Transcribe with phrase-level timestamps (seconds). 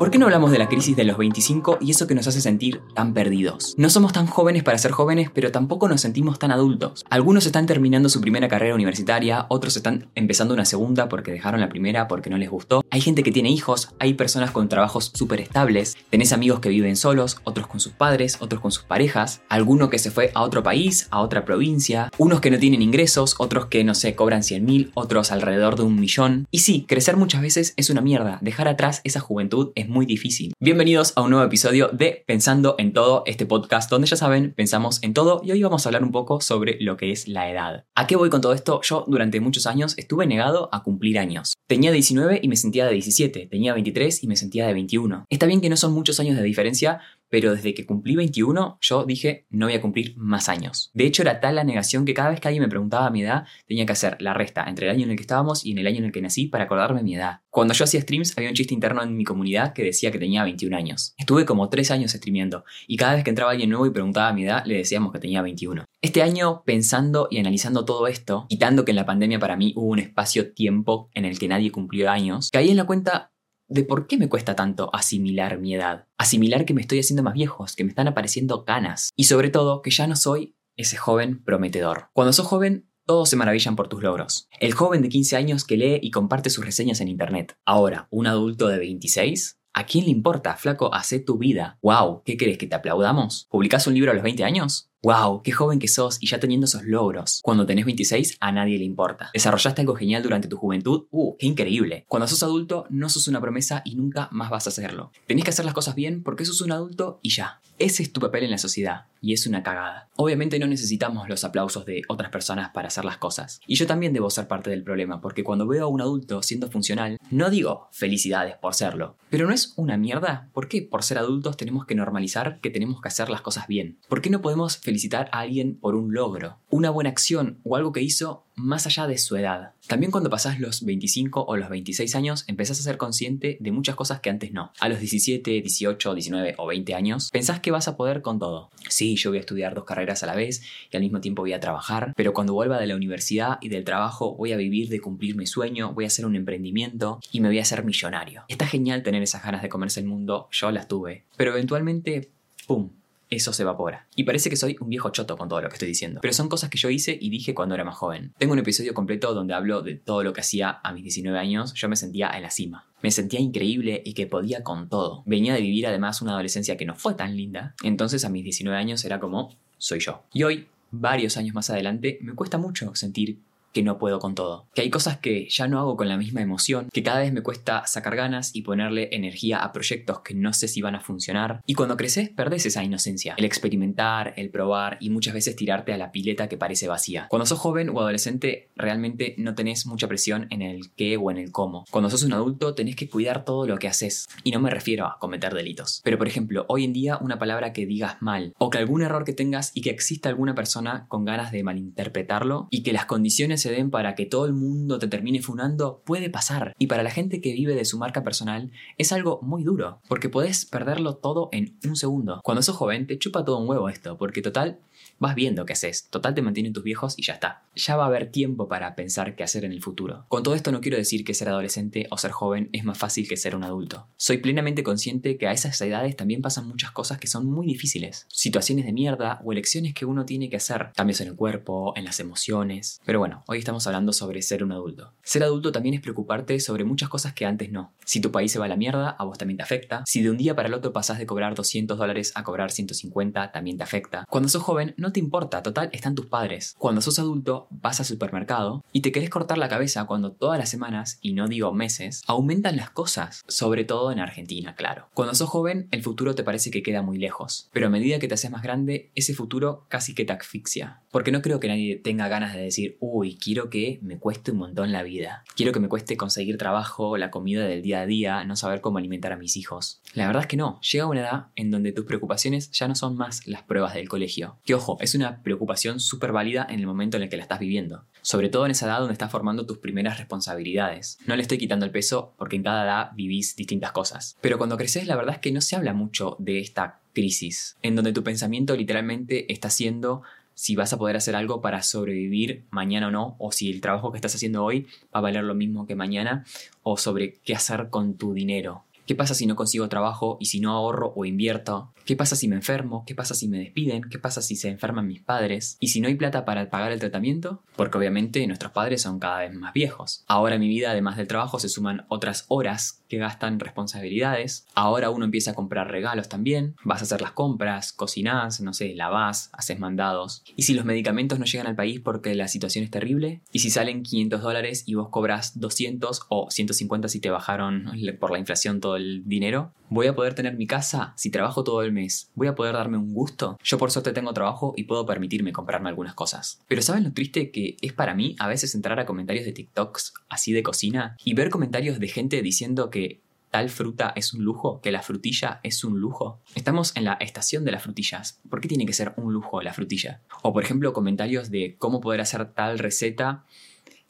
[0.00, 2.40] ¿Por qué no hablamos de la crisis de los 25 y eso que nos hace
[2.40, 3.74] sentir tan perdidos?
[3.76, 7.04] No somos tan jóvenes para ser jóvenes, pero tampoco nos sentimos tan adultos.
[7.10, 11.68] Algunos están terminando su primera carrera universitaria, otros están empezando una segunda porque dejaron la
[11.68, 12.82] primera porque no les gustó.
[12.90, 16.96] Hay gente que tiene hijos, hay personas con trabajos súper estables, tenés amigos que viven
[16.96, 20.62] solos, otros con sus padres, otros con sus parejas, alguno que se fue a otro
[20.62, 24.64] país, a otra provincia, unos que no tienen ingresos, otros que no sé, cobran 100
[24.64, 26.48] mil, otros alrededor de un millón.
[26.50, 30.54] Y sí, crecer muchas veces es una mierda, dejar atrás esa juventud es muy difícil.
[30.60, 35.02] Bienvenidos a un nuevo episodio de Pensando en Todo, este podcast donde ya saben, pensamos
[35.02, 37.84] en todo y hoy vamos a hablar un poco sobre lo que es la edad.
[37.94, 38.80] ¿A qué voy con todo esto?
[38.82, 41.54] Yo durante muchos años estuve negado a cumplir años.
[41.66, 45.26] Tenía 19 y me sentía de 17, tenía 23 y me sentía de 21.
[45.28, 49.04] Está bien que no son muchos años de diferencia, pero desde que cumplí 21 yo
[49.04, 50.90] dije no voy a cumplir más años.
[50.92, 53.46] De hecho era tal la negación que cada vez que alguien me preguntaba mi edad
[53.66, 55.86] tenía que hacer la resta entre el año en el que estábamos y en el
[55.86, 57.40] año en el que nací para acordarme mi edad.
[57.48, 60.42] Cuando yo hacía streams había un chiste interno en mi comunidad que decía que tenía
[60.44, 61.14] 21 años.
[61.16, 64.44] Estuve como 3 años streameando y cada vez que entraba alguien nuevo y preguntaba mi
[64.44, 65.84] edad le decíamos que tenía 21.
[66.02, 69.88] Este año pensando y analizando todo esto, quitando que en la pandemia para mí hubo
[69.88, 73.32] un espacio-tiempo en el que nadie cumplió años, caí en la cuenta
[73.70, 76.06] de por qué me cuesta tanto asimilar mi edad.
[76.18, 79.10] Asimilar que me estoy haciendo más viejos, que me están apareciendo canas.
[79.16, 82.08] Y sobre todo, que ya no soy ese joven prometedor.
[82.12, 84.48] Cuando sos joven, todos se maravillan por tus logros.
[84.58, 87.56] El joven de 15 años que lee y comparte sus reseñas en internet.
[87.64, 90.92] Ahora, un adulto de 26 ¿A quién le importa, flaco?
[90.92, 91.78] Hacé tu vida.
[91.80, 92.22] ¡Wow!
[92.24, 93.46] ¿Qué querés que te aplaudamos?
[93.50, 94.89] ¿Publicás un libro a los 20 años?
[95.02, 95.42] ¡Wow!
[95.42, 96.18] ¡Qué joven que sos!
[96.20, 97.40] Y ya teniendo esos logros.
[97.42, 99.30] Cuando tenés 26, a nadie le importa.
[99.32, 101.06] ¿Desarrollaste algo genial durante tu juventud?
[101.10, 101.36] ¡Uh!
[101.38, 102.04] ¡Qué increíble!
[102.06, 105.10] Cuando sos adulto, no sos una promesa y nunca más vas a hacerlo.
[105.26, 107.62] Tenés que hacer las cosas bien porque sos un adulto y ya.
[107.78, 109.06] Ese es tu papel en la sociedad.
[109.22, 110.08] Y es una cagada.
[110.16, 113.60] Obviamente no necesitamos los aplausos de otras personas para hacer las cosas.
[113.66, 116.70] Y yo también debo ser parte del problema, porque cuando veo a un adulto siendo
[116.70, 119.16] funcional, no digo felicidades por serlo.
[119.30, 120.48] Pero no es una mierda.
[120.52, 123.98] ¿Por qué por ser adultos tenemos que normalizar que tenemos que hacer las cosas bien?
[124.08, 127.92] ¿Por qué no podemos felicitar a alguien por un logro, una buena acción o algo
[127.92, 129.70] que hizo más allá de su edad.
[129.86, 133.94] También cuando pasás los 25 o los 26 años empezás a ser consciente de muchas
[133.94, 134.72] cosas que antes no.
[134.80, 138.68] A los 17, 18, 19 o 20 años pensás que vas a poder con todo.
[138.88, 141.52] Sí, yo voy a estudiar dos carreras a la vez y al mismo tiempo voy
[141.52, 145.00] a trabajar, pero cuando vuelva de la universidad y del trabajo voy a vivir de
[145.00, 148.42] cumplir mi sueño, voy a hacer un emprendimiento y me voy a hacer millonario.
[148.48, 152.32] Está genial tener esas ganas de comerse el mundo, yo las tuve, pero eventualmente,
[152.66, 152.90] ¡pum!
[153.30, 154.06] Eso se evapora.
[154.16, 156.20] Y parece que soy un viejo choto con todo lo que estoy diciendo.
[156.20, 158.34] Pero son cosas que yo hice y dije cuando era más joven.
[158.38, 161.72] Tengo un episodio completo donde hablo de todo lo que hacía a mis 19 años.
[161.74, 162.86] Yo me sentía en la cima.
[163.02, 165.22] Me sentía increíble y que podía con todo.
[165.26, 167.74] Venía de vivir además una adolescencia que no fue tan linda.
[167.82, 170.24] Entonces a mis 19 años era como, soy yo.
[170.32, 173.38] Y hoy, varios años más adelante, me cuesta mucho sentir
[173.72, 174.66] que no puedo con todo.
[174.74, 177.42] Que hay cosas que ya no hago con la misma emoción, que cada vez me
[177.42, 181.60] cuesta sacar ganas y ponerle energía a proyectos que no sé si van a funcionar.
[181.66, 183.34] Y cuando creces, perdés esa inocencia.
[183.36, 187.26] El experimentar, el probar y muchas veces tirarte a la pileta que parece vacía.
[187.28, 191.38] Cuando sos joven o adolescente, realmente no tenés mucha presión en el qué o en
[191.38, 191.84] el cómo.
[191.90, 194.28] Cuando sos un adulto, tenés que cuidar todo lo que haces.
[194.44, 196.00] Y no me refiero a cometer delitos.
[196.04, 199.24] Pero por ejemplo, hoy en día una palabra que digas mal, o que algún error
[199.24, 203.59] que tengas y que exista alguna persona con ganas de malinterpretarlo y que las condiciones
[203.60, 206.74] se den para que todo el mundo te termine funando puede pasar.
[206.78, 210.28] Y para la gente que vive de su marca personal es algo muy duro, porque
[210.28, 212.40] puedes perderlo todo en un segundo.
[212.42, 214.80] Cuando sos joven te chupa todo un huevo esto, porque total
[215.18, 217.62] vas viendo qué haces, total te mantienen tus viejos y ya está.
[217.74, 220.24] Ya va a haber tiempo para pensar qué hacer en el futuro.
[220.28, 223.28] Con todo esto no quiero decir que ser adolescente o ser joven es más fácil
[223.28, 224.08] que ser un adulto.
[224.16, 228.26] Soy plenamente consciente que a esas edades también pasan muchas cosas que son muy difíciles.
[228.28, 230.90] Situaciones de mierda o elecciones que uno tiene que hacer.
[230.94, 233.00] Cambios en el cuerpo, en las emociones.
[233.04, 235.12] Pero bueno, hoy estamos hablando sobre ser un adulto.
[235.24, 237.92] Ser adulto también es preocuparte sobre muchas cosas que antes no.
[238.04, 240.04] Si tu país se va a la mierda, a vos también te afecta.
[240.06, 243.50] Si de un día para el otro pasás de cobrar 200 dólares a cobrar 150,
[243.50, 244.24] también te afecta.
[244.30, 246.76] Cuando sos joven, no te importa, total, están tus padres.
[246.78, 250.68] Cuando sos adulto, vas al supermercado y te querés cortar la cabeza cuando todas las
[250.68, 255.08] semanas, y no digo meses, aumentan las cosas, sobre todo en Argentina, claro.
[255.12, 258.28] Cuando sos joven, el futuro te parece que queda muy lejos, pero a medida que
[258.28, 261.02] te haces más grande, ese futuro casi que te asfixia.
[261.10, 264.58] Porque no creo que nadie tenga ganas de decir, uy, quiero que me cueste un
[264.58, 265.44] montón la vida.
[265.56, 268.98] Quiero que me cueste conseguir trabajo, la comida del día a día, no saber cómo
[268.98, 270.00] alimentar a mis hijos.
[270.14, 273.16] La verdad es que no, llega una edad en donde tus preocupaciones ya no son
[273.16, 274.58] más las pruebas del colegio.
[274.64, 277.58] Que ojo, es una preocupación súper válida en el momento en el que la estás
[277.58, 278.04] viviendo.
[278.22, 281.18] Sobre todo en esa edad donde estás formando tus primeras responsabilidades.
[281.26, 284.36] No le estoy quitando el peso porque en cada edad vivís distintas cosas.
[284.40, 287.96] Pero cuando creces la verdad es que no se habla mucho de esta crisis, en
[287.96, 290.22] donde tu pensamiento literalmente está siendo
[290.60, 294.12] si vas a poder hacer algo para sobrevivir mañana o no, o si el trabajo
[294.12, 296.44] que estás haciendo hoy va a valer lo mismo que mañana,
[296.82, 300.60] o sobre qué hacer con tu dinero ¿Qué pasa si no consigo trabajo y si
[300.60, 301.92] no ahorro o invierto?
[302.04, 303.02] ¿Qué pasa si me enfermo?
[303.04, 304.02] ¿Qué pasa si me despiden?
[304.02, 305.76] ¿Qué pasa si se enferman mis padres?
[305.80, 307.60] ¿Y si no hay plata para pagar el tratamiento?
[307.74, 310.22] Porque obviamente nuestros padres son cada vez más viejos.
[310.28, 314.68] Ahora mi vida, además del trabajo, se suman otras horas que gastan responsabilidades.
[314.74, 316.76] Ahora uno empieza a comprar regalos también.
[316.84, 320.44] Vas a hacer las compras, cocinás, no sé, lavás, haces mandados.
[320.54, 323.40] ¿Y si los medicamentos no llegan al país porque la situación es terrible?
[323.50, 327.90] ¿Y si salen 500 dólares y vos cobras 200 o 150 si te bajaron
[328.20, 329.72] por la inflación todo el dinero?
[329.88, 332.30] ¿Voy a poder tener mi casa si trabajo todo el mes?
[332.34, 333.58] ¿Voy a poder darme un gusto?
[333.62, 336.62] Yo por suerte tengo trabajo y puedo permitirme comprarme algunas cosas.
[336.68, 340.14] Pero ¿saben lo triste que es para mí a veces entrar a comentarios de TikToks
[340.28, 343.20] así de cocina y ver comentarios de gente diciendo que
[343.50, 346.40] tal fruta es un lujo, que la frutilla es un lujo.
[346.54, 348.40] Estamos en la estación de las frutillas.
[348.48, 350.20] ¿Por qué tiene que ser un lujo la frutilla?
[350.42, 353.44] O por ejemplo comentarios de cómo poder hacer tal receta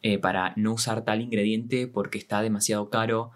[0.02, 3.32] eh, para no usar tal ingrediente porque está demasiado caro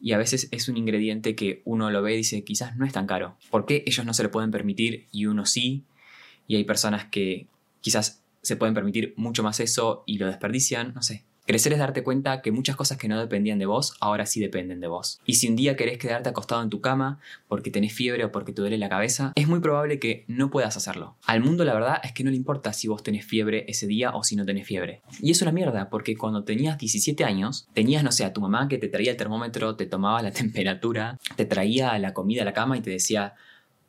[0.00, 2.92] y a veces es un ingrediente que uno lo ve y dice quizás no es
[2.92, 3.36] tan caro.
[3.50, 5.84] ¿Por qué ellos no se lo pueden permitir y uno sí?
[6.46, 7.46] Y hay personas que
[7.80, 11.24] quizás se pueden permitir mucho más eso y lo desperdician, no sé.
[11.46, 14.80] Crecer es darte cuenta que muchas cosas que no dependían de vos ahora sí dependen
[14.80, 15.20] de vos.
[15.26, 18.52] Y si un día querés quedarte acostado en tu cama porque tenés fiebre o porque
[18.52, 21.16] te duele la cabeza, es muy probable que no puedas hacerlo.
[21.26, 24.12] Al mundo la verdad es que no le importa si vos tenés fiebre ese día
[24.12, 25.02] o si no tenés fiebre.
[25.20, 28.66] Y es la mierda, porque cuando tenías 17 años, tenías, no sé, a tu mamá
[28.68, 32.54] que te traía el termómetro, te tomaba la temperatura, te traía la comida a la
[32.54, 33.34] cama y te decía,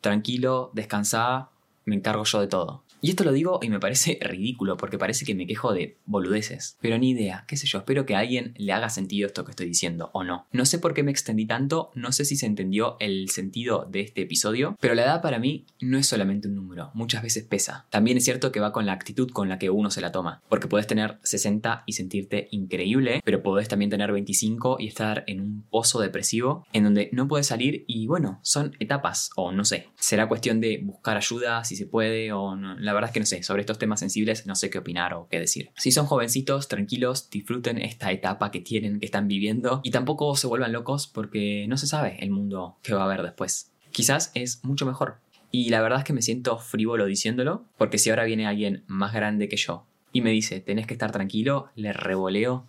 [0.01, 1.49] tranquilo, descansa,
[1.85, 2.84] me encargo yo de todo.
[3.01, 6.77] Y esto lo digo y me parece ridículo porque parece que me quejo de boludeces.
[6.81, 9.51] Pero ni idea, qué sé yo, espero que a alguien le haga sentido esto que
[9.51, 10.47] estoy diciendo o no.
[10.51, 14.01] No sé por qué me extendí tanto, no sé si se entendió el sentido de
[14.01, 17.85] este episodio, pero la edad para mí no es solamente un número, muchas veces pesa.
[17.89, 20.41] También es cierto que va con la actitud con la que uno se la toma,
[20.49, 25.41] porque puedes tener 60 y sentirte increíble, pero puedes también tener 25 y estar en
[25.41, 29.89] un pozo depresivo en donde no puedes salir y bueno, son etapas o no sé.
[29.95, 32.75] Será cuestión de buscar ayuda si se puede o no.
[32.85, 35.27] La verdad es que no sé, sobre estos temas sensibles no sé qué opinar o
[35.29, 35.71] qué decir.
[35.77, 40.47] Si son jovencitos, tranquilos, disfruten esta etapa que tienen, que están viviendo y tampoco se
[40.47, 43.71] vuelvan locos porque no se sabe el mundo que va a haber después.
[43.91, 45.19] Quizás es mucho mejor.
[45.51, 49.13] Y la verdad es que me siento frívolo diciéndolo, porque si ahora viene alguien más
[49.13, 52.65] grande que yo y me dice, tenés que estar tranquilo, le revoleo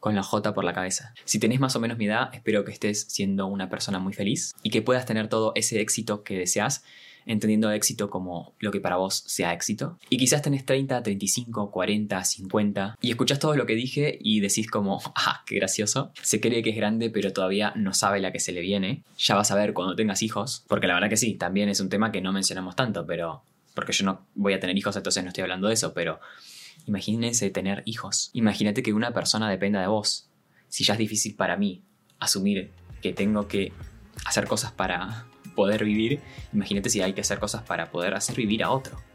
[0.00, 1.14] con la J por la cabeza.
[1.24, 4.54] Si tenés más o menos mi edad, espero que estés siendo una persona muy feliz
[4.62, 6.82] y que puedas tener todo ese éxito que deseas
[7.26, 9.98] entendiendo éxito como lo que para vos sea éxito.
[10.08, 14.70] Y quizás tenés 30, 35, 40, 50 y escuchás todo lo que dije y decís
[14.70, 16.12] como, ah, qué gracioso.
[16.22, 19.04] Se cree que es grande pero todavía no sabe la que se le viene.
[19.18, 21.88] Ya vas a ver cuando tengas hijos, porque la verdad que sí, también es un
[21.88, 23.42] tema que no mencionamos tanto, pero
[23.74, 26.20] porque yo no voy a tener hijos, entonces no estoy hablando de eso, pero
[26.86, 28.30] imagínense tener hijos.
[28.32, 30.28] Imagínate que una persona dependa de vos.
[30.68, 31.82] Si ya es difícil para mí
[32.18, 32.70] asumir
[33.02, 33.72] que tengo que
[34.24, 36.20] hacer cosas para poder vivir,
[36.52, 39.09] imagínate si hay que hacer cosas para poder hacer vivir a otro.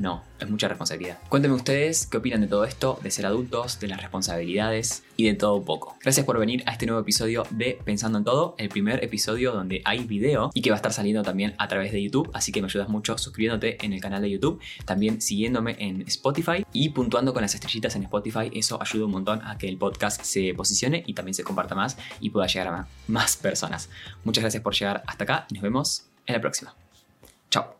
[0.00, 1.18] No, es mucha responsabilidad.
[1.28, 5.34] Cuéntenme ustedes qué opinan de todo esto, de ser adultos, de las responsabilidades y de
[5.34, 5.94] todo un poco.
[6.00, 9.82] Gracias por venir a este nuevo episodio de Pensando en Todo, el primer episodio donde
[9.84, 12.62] hay video y que va a estar saliendo también a través de YouTube, así que
[12.62, 17.34] me ayudas mucho suscribiéndote en el canal de YouTube, también siguiéndome en Spotify y puntuando
[17.34, 21.04] con las estrellitas en Spotify, eso ayuda un montón a que el podcast se posicione
[21.06, 23.90] y también se comparta más y pueda llegar a más personas.
[24.24, 26.74] Muchas gracias por llegar hasta acá y nos vemos en la próxima.
[27.50, 27.79] Chao.